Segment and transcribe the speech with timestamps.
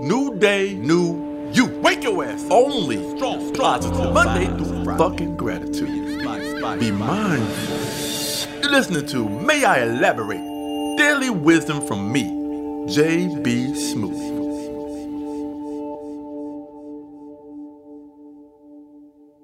[0.00, 1.66] new day, new you.
[1.80, 2.46] Wake your ass.
[2.50, 4.12] Only strong, positive.
[4.12, 4.98] Monday through Friday.
[4.98, 6.20] Fucking gratitude.
[6.78, 8.60] Be mindful.
[8.62, 10.96] You're listening to May I Elaborate?
[10.96, 12.22] Daily wisdom from me,
[12.92, 13.72] J.B.
[13.74, 14.38] Smoove.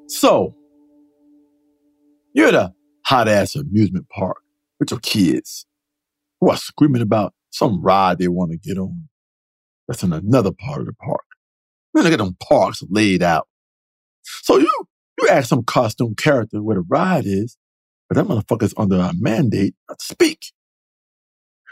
[0.09, 0.55] So,
[2.33, 2.73] you're at a
[3.07, 4.39] hot ass amusement park
[4.79, 5.67] with your kids
[6.41, 9.09] who are screaming about some ride they want to get on.
[9.89, 11.25] That's in another part of the park.
[11.95, 13.49] Then they get them parks laid out.
[14.23, 14.71] So you
[15.21, 17.57] you ask some costume character where the ride is,
[18.09, 20.53] but that motherfucker's under a mandate not to speak.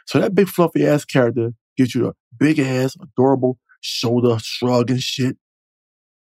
[0.07, 5.03] So that big fluffy ass character gives you a big ass, adorable shoulder shrug and
[5.03, 5.37] shit,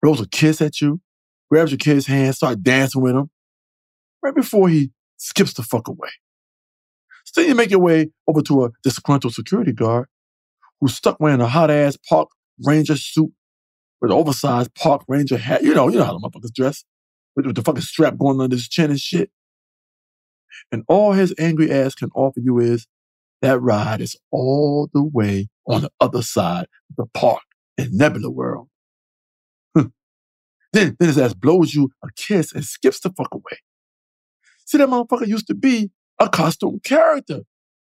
[0.00, 1.00] blows a kiss at you,
[1.50, 3.30] grabs your kid's hand, start dancing with him,
[4.22, 6.11] right before he skips the fuck away.
[7.24, 10.09] So then you make your way over to a disgruntled security guard
[10.82, 12.28] who's stuck wearing a hot ass park
[12.66, 13.32] ranger suit
[14.00, 15.62] with an oversized park ranger hat.
[15.62, 16.84] You know, you know how the motherfuckers dress.
[17.36, 19.30] With, with the fucking strap going under his chin and shit.
[20.70, 22.86] And all his angry ass can offer you is
[23.41, 27.42] that ride is all the way on the other side of the park
[27.78, 28.69] in Nebula World.
[29.74, 29.92] then,
[30.72, 33.61] then his ass blows you a kiss and skips the fuck away.
[34.67, 37.42] See, that motherfucker used to be a costume character,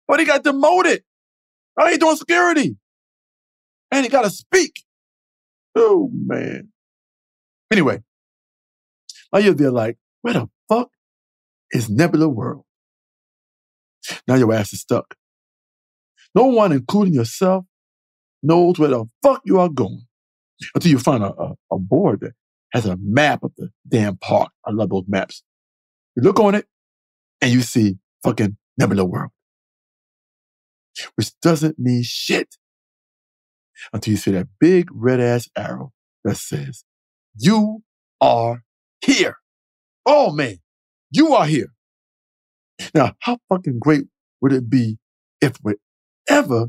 [0.08, 1.04] but he got demoted.
[1.78, 2.76] Now he doing security.
[3.90, 4.82] And he got to speak.
[5.74, 6.68] Oh, man.
[7.70, 8.02] Anyway,
[9.32, 10.90] now you're there like, where the fuck
[11.70, 12.64] is Nebula World?
[14.26, 15.14] Now your ass is stuck.
[16.34, 17.64] No one, including yourself,
[18.42, 20.06] knows where the fuck you are going
[20.74, 22.32] until you find a, a, a board that
[22.72, 24.50] has a map of the damn park.
[24.66, 25.42] I love those maps.
[26.16, 26.66] You look on it
[27.40, 29.30] and you see fucking Nebula World,
[31.14, 32.56] which doesn't mean shit
[33.92, 35.92] until you see that big red ass arrow
[36.24, 36.84] that says,
[37.36, 37.82] you
[38.20, 38.62] are
[39.04, 39.36] here.
[40.04, 40.58] Oh man,
[41.10, 41.72] you are here.
[42.94, 44.04] Now, how fucking great
[44.40, 44.98] would it be
[45.40, 46.68] if wherever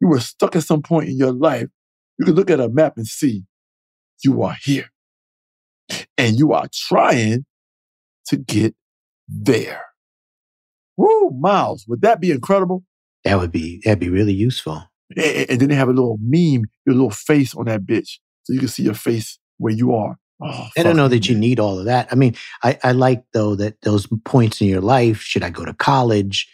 [0.00, 1.68] you were stuck at some point in your life,
[2.18, 3.44] you could look at a map and see
[4.24, 4.90] you are here.
[6.16, 7.44] And you are trying
[8.26, 8.74] to get
[9.28, 9.84] there.
[10.96, 12.84] Woo, Miles, would that be incredible?
[13.24, 14.84] That would be that'd be really useful.
[15.16, 18.52] And, and then they have a little meme, your little face on that bitch, so
[18.52, 20.18] you can see your face where you are.
[20.40, 22.06] Oh, I don't know that you need all of that.
[22.12, 25.20] I mean, I, I like though that those points in your life.
[25.20, 26.48] Should I go to college?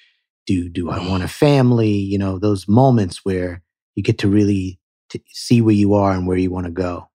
[0.47, 1.91] Do do I want a family?
[1.91, 3.63] You know, those moments where
[3.95, 4.79] you get to really
[5.11, 7.09] to see where you are and where you want to go.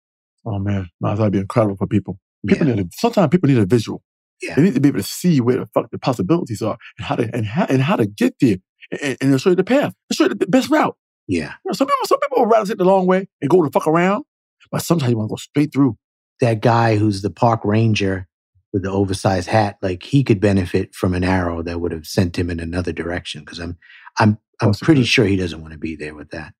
[0.45, 2.19] Oh man, that'd be incredible for people.
[2.47, 2.75] People Yeah.
[2.75, 4.03] need a, sometimes people need a visual.
[4.41, 4.55] Yeah.
[4.55, 7.15] They need to be able to see where the fuck the possibilities are and how
[7.15, 8.57] to and how and how to get there.
[8.91, 9.93] And, and they'll show you the path.
[10.09, 10.95] They'll show you the best route.
[11.27, 13.63] Yeah, You know, some people, some people would rather take the long way and go
[13.63, 14.25] the fuck around,
[14.71, 15.95] but sometimes you want to go straight through.
[16.41, 18.27] that guy who's the park ranger
[18.73, 22.37] with the oversized hat, like he could benefit from an arrow that would have sent
[22.37, 23.41] him in another direction.
[23.41, 23.77] Because I'm
[24.19, 26.53] I'm I'm pretty sure he doesn't want to be there with that.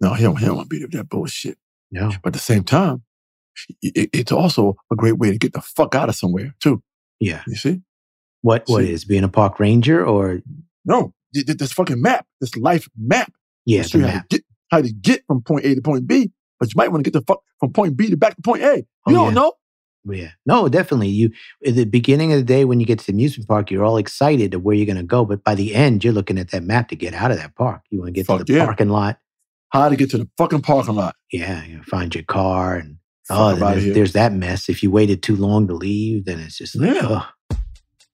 [0.00, 1.58] No, he don't, he don't want to be there with that bullshit.
[1.90, 2.10] No.
[2.22, 3.02] But at the same time,
[3.82, 6.82] it, it's also a great way to get the fuck out of somewhere too.
[7.20, 7.42] Yeah.
[7.46, 7.82] You see?
[8.40, 8.92] What what See.
[8.92, 10.40] is being a park ranger or
[10.84, 13.32] No, this fucking map, this life map,
[13.66, 16.06] yeah, show the you how to get how to get from point A to point
[16.06, 16.30] B.
[16.60, 18.62] But you might want to get the fuck from point B to back to point
[18.62, 18.84] A.
[19.06, 19.30] Oh, you Oh, don't yeah.
[19.34, 19.52] know.
[20.06, 20.30] Yeah.
[20.46, 21.08] No, definitely.
[21.08, 21.30] You
[21.66, 23.96] at the beginning of the day when you get to the amusement park, you're all
[23.96, 25.24] excited of where you're gonna go.
[25.24, 27.82] But by the end, you're looking at that map to get out of that park.
[27.90, 28.64] You want to get Fuck to the yeah.
[28.66, 29.18] parking lot.
[29.70, 31.16] How to get to the fucking parking lot.
[31.32, 32.98] Yeah, you find your car and
[33.30, 34.68] oh, Fuck oh, there's, there's that mess.
[34.68, 37.22] If you waited too long to leave, then it's just like, Yeah.
[37.50, 37.56] oh,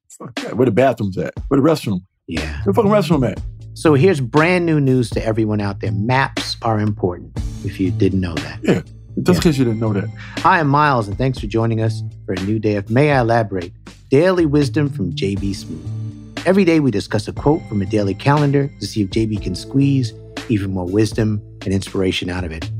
[0.09, 0.39] Fuck.
[0.57, 1.35] Where the bathrooms at?
[1.49, 2.01] Where the restroom?
[2.31, 2.63] Yeah.
[2.63, 3.41] Where the fucking restroom at?
[3.75, 5.93] So here's brand new news to everyone out there.
[5.93, 7.33] Maps are important.
[7.65, 8.61] If you didn't know that.
[8.63, 8.83] Yeah.
[9.23, 9.35] Just Yeah.
[9.35, 10.09] in case you didn't know that.
[10.39, 13.21] Hi, I'm Miles, and thanks for joining us for a new day of May I
[13.21, 13.73] Elaborate
[14.11, 16.47] Daily Wisdom from JB Smoove.
[16.47, 19.55] Every day we discuss a quote from a daily calendar to see if JB can
[19.55, 20.13] squeeze
[20.49, 22.71] even more wisdom and inspiration out of it.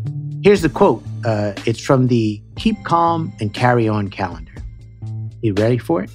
[0.43, 4.53] Here's the quote uh, it's from the Keep Calm and Carry On calendar.
[5.43, 6.11] You ready for it?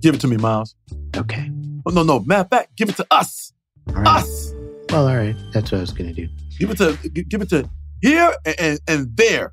[0.00, 0.74] Give it to me, Miles.
[1.16, 1.50] Okay.
[1.86, 2.20] Oh, no, no.
[2.20, 3.52] Matter of fact, give it to us.
[3.86, 4.06] Right.
[4.06, 4.52] Us.
[4.90, 5.36] Well, all right.
[5.52, 6.32] That's what I was going to do.
[6.58, 7.68] Give it to give it to
[8.00, 9.52] here and, and, and there.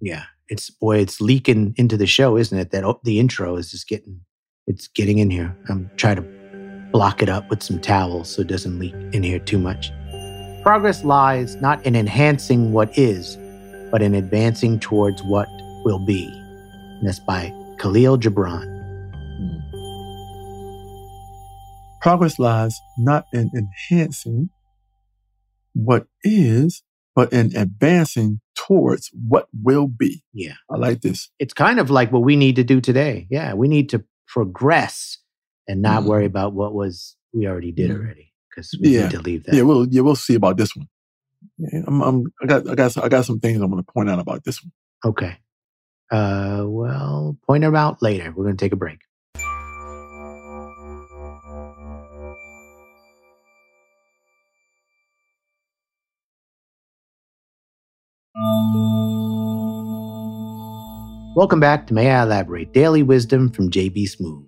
[0.00, 0.24] Yeah.
[0.48, 2.70] It's, boy, it's leaking into the show, isn't it?
[2.72, 4.20] That the intro is just getting,
[4.66, 5.56] it's getting in here.
[5.68, 9.38] I'm trying to block it up with some towels so it doesn't leak in here
[9.38, 9.90] too much.
[10.62, 13.38] Progress lies not in enhancing what is,
[13.90, 15.48] but in advancing towards what
[15.84, 16.26] will be.
[16.26, 18.81] And that's by Khalil Gibran.
[22.02, 24.50] Progress lies not in enhancing
[25.74, 26.82] what is,
[27.14, 30.22] but in advancing towards what will be.
[30.32, 30.54] Yeah.
[30.70, 31.30] I like this.
[31.38, 33.26] It's kind of like what we need to do today.
[33.30, 33.54] Yeah.
[33.54, 35.18] We need to progress
[35.68, 36.06] and not Mhm.
[36.06, 37.96] worry about what was we already did Mhm.
[37.96, 39.02] already because we Yeah.
[39.04, 39.54] need to leave that.
[39.54, 40.88] Yeah, we'll yeah we'll see about this one.
[41.58, 44.10] Yeah, I'm, I'm I got I got I got some things I'm going to point
[44.10, 44.72] out about this one.
[45.04, 45.36] Okay.
[46.10, 48.32] Uh, well, point them out later.
[48.36, 48.98] We're going to take a break.
[61.34, 64.44] Welcome back to May I Elaborate Daily Wisdom from JB Smoove.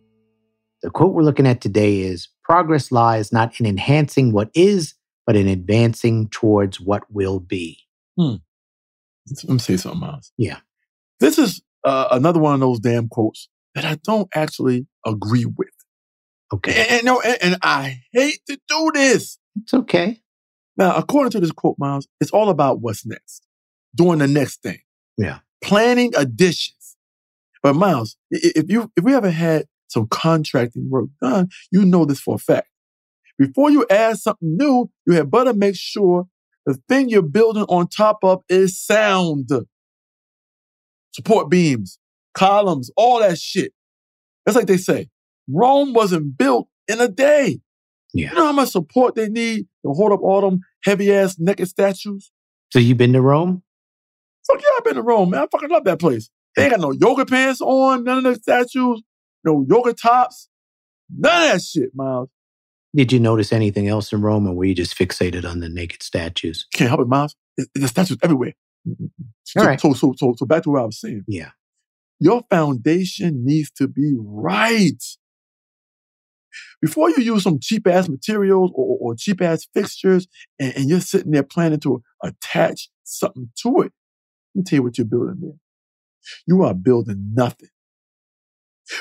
[0.82, 4.94] The quote we're looking at today is Progress lies not in enhancing what is,
[5.26, 7.78] but in advancing towards what will be.
[8.18, 8.34] Hmm.
[9.44, 10.30] Let me say something, Miles.
[10.36, 10.58] Yeah.
[11.20, 15.68] This is uh, another one of those damn quotes that I don't actually agree with.
[16.52, 16.74] Okay.
[16.82, 19.38] And, and, no, and, and I hate to do this.
[19.62, 20.20] It's okay.
[20.76, 23.46] Now, according to this quote, Miles, it's all about what's next,
[23.94, 24.80] doing the next thing.
[25.16, 25.38] Yeah.
[25.64, 26.96] Planning additions.
[27.62, 32.20] But Miles, if you if we ever had some contracting work done, you know this
[32.20, 32.68] for a fact.
[33.38, 36.26] Before you add something new, you had better make sure
[36.66, 39.48] the thing you're building on top of is sound.
[41.12, 41.98] Support beams,
[42.34, 43.72] columns, all that shit.
[44.44, 45.08] That's like they say,
[45.48, 47.60] Rome wasn't built in a day.
[48.12, 48.30] Yeah.
[48.30, 51.68] You know how much support they need to hold up all them heavy ass naked
[51.68, 52.30] statues?
[52.70, 53.63] So you been to Rome?
[54.46, 55.42] Fuck yeah, I've been to Rome, man.
[55.42, 56.30] I fucking love that place.
[56.56, 59.02] They ain't got no yoga pants on, none of the statues,
[59.42, 60.48] no yoga tops,
[61.10, 62.28] none of that shit, Miles.
[62.94, 66.02] Did you notice anything else in Rome, or were you just fixated on the naked
[66.02, 66.66] statues?
[66.72, 67.34] Can't help it, Miles.
[67.74, 68.52] The statues everywhere.
[69.44, 69.80] So, All right.
[69.80, 71.24] so, so, so, so back to what I was saying.
[71.26, 71.50] Yeah.
[72.20, 75.02] Your foundation needs to be right.
[76.80, 80.28] Before you use some cheap ass materials or, or cheap ass fixtures
[80.60, 83.92] and, and you're sitting there planning to attach something to it,
[84.54, 85.58] let me tell you what you're building there.
[86.46, 87.68] You are building nothing.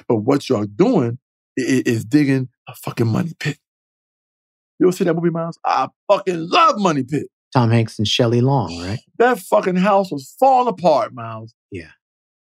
[0.08, 1.20] But what you're doing
[1.56, 3.58] is digging a fucking money pit.
[4.80, 5.60] You ever see that movie, Miles?
[5.66, 7.28] I fucking love Money Pit.
[7.54, 9.00] Tom Hanks and Shelley Long, right?
[9.20, 11.54] That fucking house was falling apart, Miles.
[11.72, 11.92] Yeah.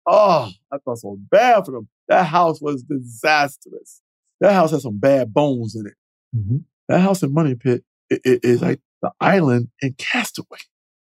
[0.06, 1.88] Oh, I felt so bad for them.
[2.08, 4.00] That house was disastrous.
[4.40, 5.94] That house had some bad bones in it.
[6.36, 6.58] Mm-hmm.
[6.88, 10.58] That house in Money Pit is like the island in Castaway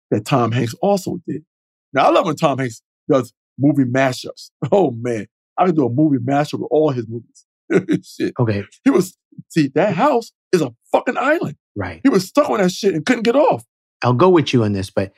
[0.10, 1.46] that Tom Hanks also did.
[1.94, 4.52] Now, I love when Tom Hanks does movie mashups.
[4.72, 5.28] Oh, man.
[5.58, 7.46] I could do a movie mashup with all his movies.
[8.08, 8.34] shit.
[8.40, 9.18] Okay, He was,
[9.50, 11.56] see, that house is a fucking island.
[11.76, 12.00] right.
[12.04, 13.66] He was stuck on that shit and couldn't get off.
[14.04, 15.12] I'll go with you on this, but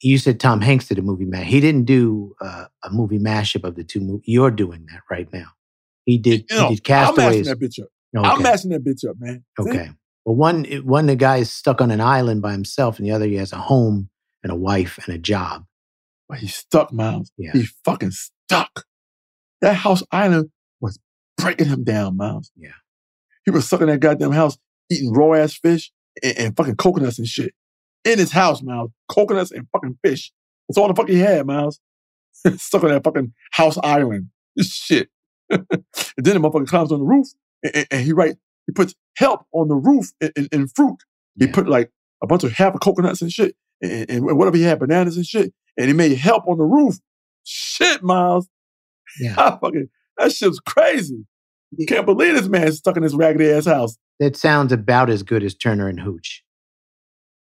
[0.00, 1.46] you said Tom Hanks did a movie mash.
[1.46, 4.24] He didn't do uh, a movie mashup of the two movies.
[4.26, 5.48] You're doing that right now.
[6.06, 6.46] He did.
[6.50, 7.16] You know, he did I'm Castaways.
[7.26, 7.88] mashing that bitch up.
[8.16, 8.28] Okay.
[8.28, 9.44] I'm mashing that bitch up, man.
[9.60, 9.68] See?
[9.70, 9.90] okay.
[10.24, 13.26] Well, one one the guy is stuck on an island by himself, and the other
[13.26, 14.08] he has a home
[14.42, 15.64] and a wife and a job.
[16.32, 17.30] But he's stuck, Miles.
[17.36, 17.50] Yeah.
[17.52, 18.86] He's fucking stuck.
[19.60, 20.50] That house island
[20.80, 20.98] was
[21.36, 22.50] breaking him down, Miles.
[22.56, 22.70] Yeah.
[23.44, 24.56] He was stuck in that goddamn house
[24.90, 25.92] eating raw ass fish
[26.22, 27.52] and, and fucking coconuts and shit.
[28.06, 28.90] In his house, Miles.
[29.10, 30.32] Coconuts and fucking fish.
[30.68, 31.80] That's all the fuck he had, Miles.
[32.56, 34.28] stuck on that fucking house island.
[34.56, 35.10] This shit.
[35.50, 35.84] and then
[36.16, 37.26] the motherfucker climbs on the roof
[37.62, 38.36] and, and- and he write,
[38.66, 40.96] he puts help on the roof in, in, in fruit.
[41.38, 41.52] He Yeah.
[41.52, 41.90] put like
[42.22, 45.26] a bunch of half of coconuts and shit and, and whatever he had, bananas and
[45.26, 45.52] shit.
[45.76, 46.96] And he made help on the roof.
[47.44, 48.48] Shit, Miles.
[49.20, 49.34] Yeah.
[49.38, 51.24] I fucking, that shit's crazy.
[51.88, 53.96] Can't believe this man's stuck in this raggedy ass house.
[54.20, 56.42] That sounds about as good as Turner and Hooch.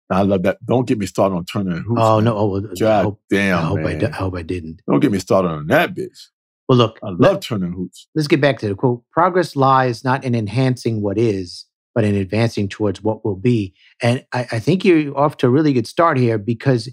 [0.10, 0.64] I love that.
[0.66, 1.98] Don't get me started on Turner and Hooch.
[2.00, 2.26] oh man.
[2.26, 2.38] no!
[2.38, 4.00] Oh, well, I hope, damn, I, hope I, man.
[4.00, 4.82] di- I hope I didn't.
[4.90, 6.28] Don't get me started on that bitch.
[6.70, 8.08] Well, look, I love Turner and Hooch.
[8.16, 9.04] let's get back to the quote.
[9.12, 13.74] Progress lies not in enhancing what is, but in advancing towards what will be.
[14.02, 16.90] And I, I think you're off to a really good start here because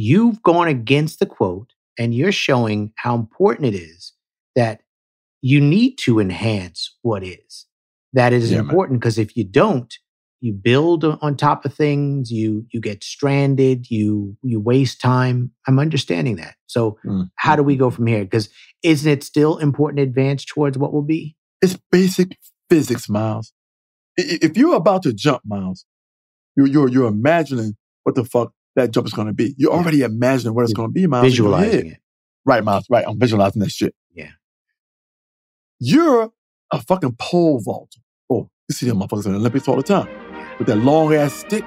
[0.00, 4.12] you've gone against the quote and you're showing how important it is
[4.54, 4.80] that
[5.42, 7.66] you need to enhance what is.
[8.12, 9.92] That is Yeah, important because if you don't,
[10.40, 15.50] you build on top of things, you you get stranded, you you waste time.
[15.66, 16.54] I'm understanding that.
[16.66, 17.28] So Mm.
[17.34, 18.22] how do we go from here?
[18.22, 18.48] Because
[18.84, 21.34] isn't it still important to advance towards what will be?
[21.60, 22.38] It's basic
[22.70, 23.52] physics, Miles.
[24.16, 25.84] If you're about to jump, Miles,
[26.56, 29.54] you're, you're, you're imagining what the fuck that jump is going to be.
[29.58, 29.78] You're Yeah.
[29.78, 31.26] already imagining what it's going to be, Miles.
[31.26, 31.64] in your head.
[31.70, 31.98] Visualizing it.
[32.44, 32.86] Right, Miles.
[32.90, 33.04] Right.
[33.06, 33.94] I'm visualizing that shit.
[34.14, 34.30] Yeah.
[35.80, 36.30] You're
[36.72, 38.00] a fucking pole vaulter.
[38.30, 40.08] Oh, you see them motherfuckers in the Olympics all the time.
[40.58, 41.64] With that long ass stick,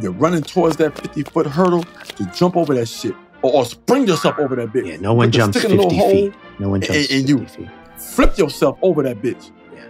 [0.00, 1.82] you're running towards that 50 foot hurdle
[2.16, 3.14] to jump over that shit.
[3.42, 4.86] Or, or spring yourself over that bitch.
[4.86, 6.32] Yeah, no one jumps stick a 50 little feet.
[6.32, 7.68] hole, No one and- jumps and 50 you- feet.
[7.96, 9.50] flip yourself over that bitch.
[9.74, 9.84] Yeah.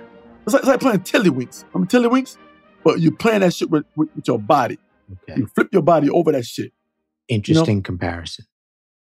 [0.45, 1.65] It's like, it's like playing tiddlywinks.
[1.73, 2.37] Remember tiddlywinks?
[2.85, 4.79] But you're playing that shit with, with, with your body.
[5.11, 5.41] Okay.
[5.41, 6.73] You flip your body over that shit.
[7.29, 8.47] Interesting comparison.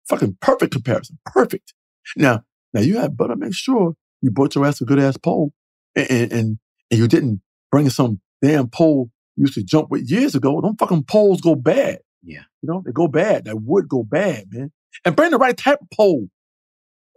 [0.08, 1.18] Fucking perfect comparison.
[1.26, 1.74] Perfect.
[2.16, 5.52] Now, now you had better make sure you bought your ass a good ass pole
[5.94, 6.58] and, and, and,
[6.90, 10.60] and you didn't bring some damn pole you used to jump with years ago.
[10.60, 12.00] Them fucking poles go bad.
[12.24, 12.42] Yeah.
[12.60, 13.44] You know, they go bad.
[13.44, 14.72] That wood go bad, man.
[15.04, 16.28] And bring the right type of pole.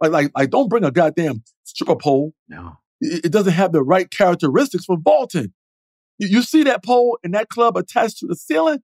[0.00, 2.32] Like, like, like don't bring a goddamn stripper pole.
[2.48, 2.78] No.
[3.00, 5.52] It, it doesn't have the right characteristics for vaulting.
[6.28, 8.80] You, see that pole and that club attached to the ceiling?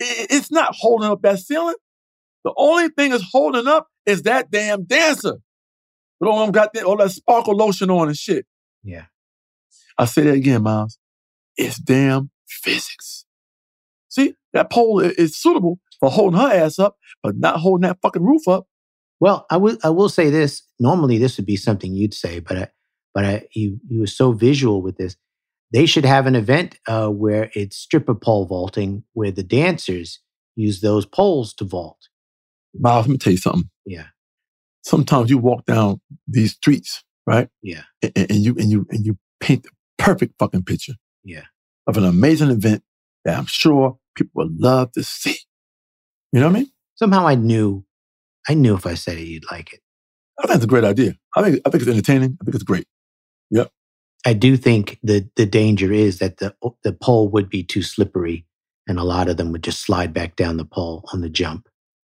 [0.00, 1.74] It's not holding up that ceiling.
[2.44, 5.38] The only thing that's holding up is that damn dancer.
[6.20, 8.46] But all them got that, all that sparkle lotion on and shit.
[8.82, 9.04] Yeah.
[9.98, 10.98] I say that again, Miles.
[11.56, 13.24] It's damn physics.
[14.08, 18.24] See, that pole is suitable for holding her ass up, but not holding that fucking
[18.24, 18.66] roof up.
[19.20, 19.76] Well, I will.
[19.82, 20.62] I will say this.
[20.78, 22.68] Normally, this would be something you'd say, but I,
[23.14, 25.16] but I, you you were so visual with this.
[25.72, 30.20] They should have an event uh, where it's stripper pole vaulting, where the dancers
[30.56, 32.08] use those poles to vault.
[32.74, 33.68] Miles, let me tell you something.
[33.86, 34.06] Yeah,
[34.82, 37.48] Sometimes you walk down these streets, right?
[37.62, 40.94] yeah, And, and you and you and you paint the perfect fucking picture
[41.24, 41.44] yeah.
[41.86, 42.82] of an amazing event
[43.24, 45.36] that I'm sure people would love to see.
[46.32, 46.70] You know what I mean?
[46.96, 47.84] Somehow I knew,
[48.48, 49.80] I knew if I said it, you'd like it.
[50.38, 51.14] I think it's a great idea.
[51.36, 52.38] I think I think it's entertaining.
[52.40, 52.86] I think it's great.
[54.26, 58.46] I do think the the danger is that the the pole would be too slippery,
[58.86, 61.68] and a lot of them would just slide back down the pole on the jump.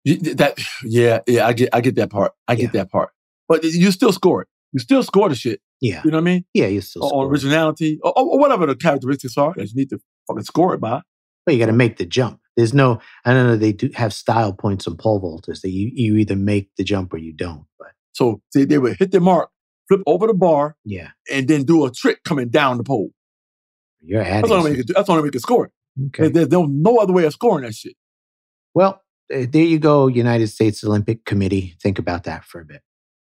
[0.04, 2.32] That yeah, yeah, I get I get that part.
[2.46, 3.11] I get that part.
[3.49, 4.49] But you still score it.
[4.73, 5.61] You still score the shit.
[5.80, 6.44] Yeah, You know what I mean?
[6.54, 6.66] yeah.
[6.66, 7.26] You still Or, or score.
[7.30, 11.02] originality, or, or whatever the characteristics are that you need to fucking score it by.
[11.44, 12.40] But you got to make the jump.
[12.56, 13.00] There's no.
[13.25, 13.56] I don't know.
[13.56, 17.12] They do have style points on pole vaulters that you you either make the jump
[17.12, 17.64] or you don't.
[17.78, 19.50] But So they, they would hit their mark,
[19.88, 23.11] flip over the bar, yeah, and then do a trick coming down the pole.
[24.00, 24.49] you're That's adding.
[24.50, 24.95] the only way you can.
[24.95, 25.73] That's only way you can score it.
[26.07, 26.29] Okay.
[26.29, 27.95] There's, there's no other way of scoring that shit.
[28.75, 29.00] Well,
[29.33, 31.76] uh, there you go, United States Olympic Committee.
[31.81, 32.83] Think about that for a bit.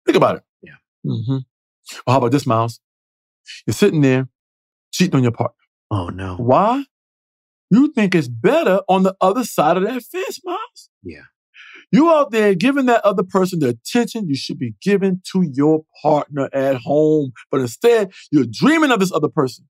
[0.05, 0.43] Think about it.
[0.61, 0.73] Yeah.
[1.05, 1.37] Mm-hmm.
[2.05, 2.79] Well, how about this, Miles?
[3.65, 4.29] You're sitting there
[4.91, 5.55] cheating on your partner.
[5.89, 6.35] Oh no.
[6.37, 6.85] Why?
[7.69, 10.89] You think it's better on the other side of that fence, Miles?
[11.03, 11.21] Yeah.
[11.91, 15.83] You out there giving that other person the attention you should be giving to your
[16.01, 19.67] partner at home, but instead you're dreaming of this other person.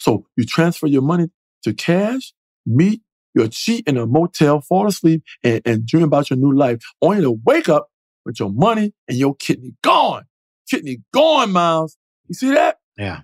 [0.00, 1.30] So you transfer your money
[1.64, 2.32] to cash,
[2.64, 3.02] meet,
[3.34, 7.22] you'll cheat in a motel, fall asleep, and, and dream about your new life, only
[7.22, 7.88] to wake up
[8.24, 10.24] with your money and your kidney gone.
[10.70, 11.96] Kidney gone, Miles.
[12.28, 12.78] You see that?
[12.96, 13.22] Yeah.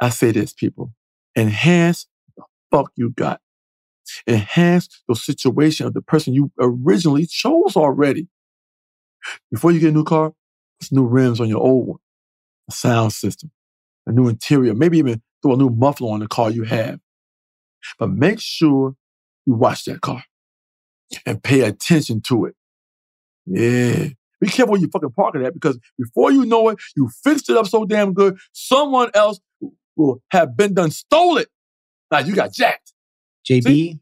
[0.00, 0.92] I say this, people.
[1.36, 2.06] Enhance
[2.36, 3.40] the fuck you got.
[4.26, 8.28] Enhance the situation of the person you originally chose already.
[9.50, 10.32] Before you get a new car,
[10.80, 11.98] put new rims on your old one,
[12.68, 13.50] a sound system,
[14.06, 17.00] a new interior, maybe even throw a new muffler on the car you have.
[17.98, 18.96] But make sure
[19.46, 20.24] you watch that car
[21.26, 22.54] and pay attention to it.
[23.46, 24.08] Yeah.
[24.40, 27.48] Be careful where you fucking park it at because before you know it, you fixed
[27.48, 29.40] it up so damn good, someone else
[29.96, 31.48] will have been done stole it.
[32.10, 32.93] Now you got jacked.
[33.48, 34.00] JB,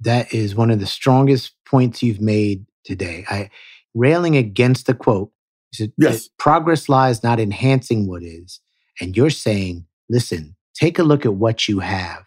[0.00, 3.24] that is one of the strongest points you've made today.
[3.30, 3.50] I
[3.94, 5.30] railing against the quote.
[5.72, 6.28] Said, Yes.
[6.38, 8.60] Progress lies not enhancing what is.
[9.00, 12.24] And you're saying, listen, take a look at what you have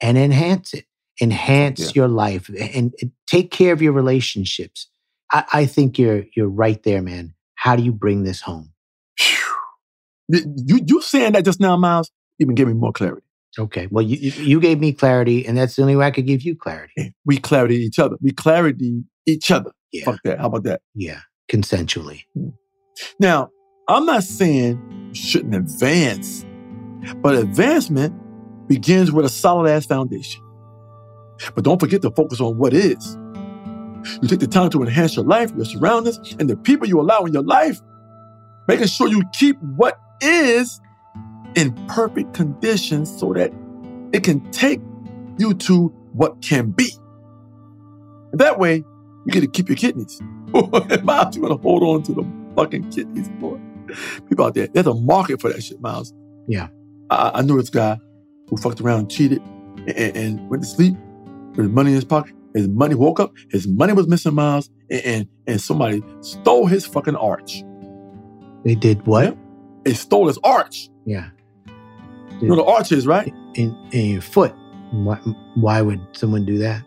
[0.00, 0.84] and enhance it.
[1.20, 1.90] Enhance Yeah.
[1.94, 4.88] your life and, and take care of your relationships.
[5.32, 7.34] I, I think you're you're right there, man.
[7.54, 8.72] How do you bring this home?
[10.28, 13.25] You you saying that just now, Miles, even gave me more clarity.
[13.58, 13.88] Okay.
[13.90, 16.54] Well, you you- gave me clarity, and that's the only way I could give you
[16.56, 16.92] clarity.
[16.98, 18.16] Eh, we clarity each other.
[18.20, 19.72] We clarity each other.
[19.92, 20.04] Yeah.
[20.04, 20.38] Fuck that.
[20.38, 20.80] How about that?
[20.94, 21.20] Yeah.
[21.50, 22.22] Consensually.
[22.34, 22.48] Hmm.
[23.20, 23.50] Now,
[23.88, 26.44] I'm not saying you shouldn't advance,
[27.22, 28.14] but advancement
[28.68, 30.42] begins with a solid ass foundation.
[31.54, 33.16] But don't forget to focus on what is.
[34.22, 37.24] You take the time to enhance your life, your surroundings, and the people you allow
[37.24, 37.80] in your life,
[38.68, 40.80] making sure you keep what is
[41.56, 43.52] in perfect condition so that
[44.12, 44.80] it can take
[45.38, 46.90] you to what can be.
[48.32, 50.20] That way, you get to keep your kidneys.
[51.02, 53.58] Miles, you want to hold on to the fucking kidneys, boy.
[54.28, 56.12] People out there, there's a market for that shit, Miles.
[56.46, 56.68] Yeah.
[57.10, 57.98] I, I knew this guy
[58.48, 59.42] who fucked around and cheated
[59.86, 60.94] and, and went to sleep
[61.50, 62.34] with his money in his pocket.
[62.54, 66.86] His money woke up, his money was missing, Miles, and, and, and somebody stole his
[66.86, 67.62] fucking arch.
[68.64, 69.36] They did what?
[69.84, 70.88] They stole his arch.
[71.04, 71.28] Yeah.
[72.40, 73.32] You know the arch is, right?
[73.54, 74.54] In in your foot.
[74.92, 75.16] Why,
[75.54, 76.82] why would someone do that?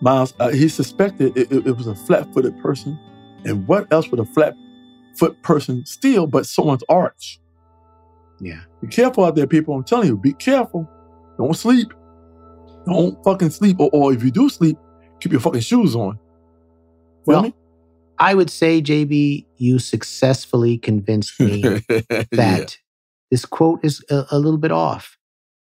[0.00, 2.98] Miles, uh, he suspected it, it- it was a flat-footed person.
[3.44, 7.40] And what else would a flat-foot person steal but someone's arch?
[8.40, 8.60] Yeah.
[8.80, 9.74] Be careful out there, people.
[9.74, 10.88] I'm telling you, be careful.
[11.38, 11.92] Don't sleep.
[12.86, 13.78] Don't fucking sleep.
[13.80, 14.78] Or, or if you do sleep,
[15.20, 16.14] keep your fucking shoes on.
[16.16, 16.20] Feel
[17.26, 17.54] Well, me?
[18.18, 21.62] I would say, JB, you successfully convinced me
[22.32, 22.78] that.
[23.30, 25.16] This quote is a, a little bit off.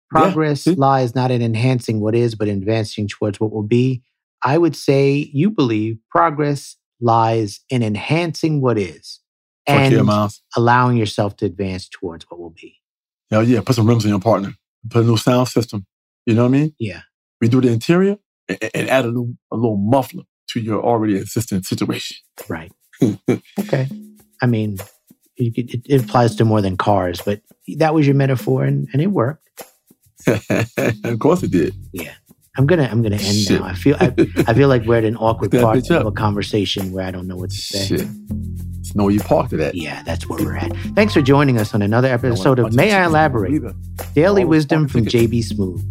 [0.10, 0.76] Progress see?
[0.76, 4.04] lies not in enhancing what is, but advancing towards what will be.
[4.44, 9.20] I would say you believe progress lies in enhancing what is
[9.68, 12.78] and yeah, allowing yourself to advance towards what will be.
[13.30, 13.62] Hell yeah.
[13.62, 14.54] Put some rims on your partner.
[14.90, 15.86] Put a new sound system.
[16.26, 16.76] You know what I mean?
[16.80, 17.02] Yeah.
[17.44, 21.64] Redo the interior and, and add a little, a little muffler to your already existing
[21.64, 22.18] situation.
[22.48, 22.72] Right.
[23.60, 23.90] okay.
[24.42, 24.78] I mean,
[25.38, 27.42] it, it applies to more than cars, but
[27.78, 29.44] that was your metaphor and, and it worked.
[30.28, 31.74] of course it did.
[31.94, 32.14] Yeah.
[32.58, 33.62] I'm gonna I'm gonna end Shit.
[33.62, 33.68] now.
[33.68, 34.14] I feel I,
[34.48, 37.36] I feel like we're at an awkward part of a conversation where I don't know
[37.36, 37.98] what to say.
[37.98, 38.08] Shit.
[38.96, 39.76] Know where you parked it at.
[39.76, 40.76] Yeah, that's where we're at.
[40.96, 43.62] Thanks for joining us on another episode of May I Elaborate?
[44.16, 45.84] Daily oh, wisdom oh, from JB Smoove.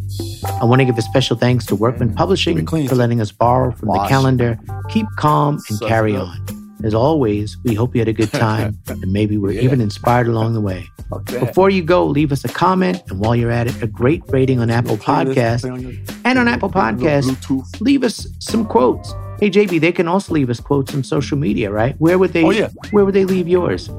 [0.60, 2.88] I want to give a special thanks to Workman Publishing Keep it clean.
[2.88, 4.58] for letting us borrow from the calendar.
[4.88, 6.55] Keep calm and carry on.
[6.87, 9.62] As always, we hope you had a good time and maybe we're Yeah.
[9.62, 10.87] even inspired along the way.
[11.26, 14.61] Before you go, leave us a comment and while you're at it, a great rating
[14.61, 15.62] on Apple Podcasts.
[15.62, 15.93] play on your-
[16.25, 19.12] And on Apple Podcasts, leave us some quotes.
[19.40, 21.95] Hey JB, they can also leave us quotes on social media, right?
[21.99, 22.69] Where would they Oh, yeah.
[22.93, 23.90] where would they leave yours?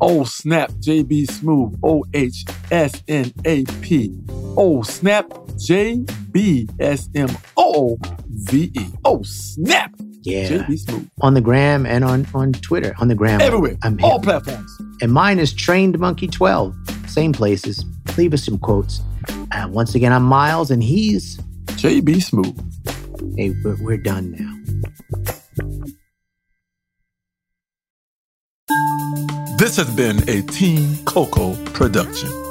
[0.00, 4.16] Oh snap, JB Smoove, O H S N A P.
[4.56, 5.26] Oh snap,
[5.58, 7.98] J B S M O
[8.28, 8.86] V E.
[9.04, 9.90] Oh snap,
[10.26, 10.66] Yeah.
[11.22, 12.94] On the gram and on, on Twitter.
[12.98, 13.40] On the gram.
[13.40, 14.22] Everywhere, I'm all hip.
[14.22, 14.70] platforms.
[15.00, 16.74] And mine is Trained Monkey 12.
[17.06, 17.84] Same places.
[18.18, 19.00] Leave us some quotes.
[19.52, 23.36] Uh, once again, I'm Miles and he's JB Smoove.
[23.36, 24.52] hey, we're, we're done now.
[29.58, 32.45] This has been a Team Coco production.